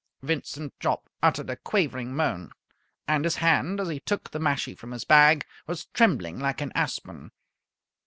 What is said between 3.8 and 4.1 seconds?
he